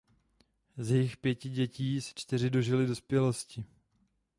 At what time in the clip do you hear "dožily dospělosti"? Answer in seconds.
2.49-3.65